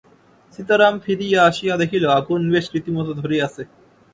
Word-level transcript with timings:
সীতারাম 0.53 0.95
ফিরিয়া 1.03 1.39
আসিয়া 1.49 1.75
দেখিল, 1.81 2.03
আগুন 2.19 2.41
বেশ 2.53 2.65
রীতিমতো 2.73 3.11
ধরিয়াছে। 3.21 3.63